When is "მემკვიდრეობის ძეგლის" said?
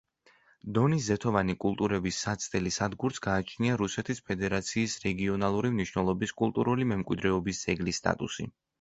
6.97-8.05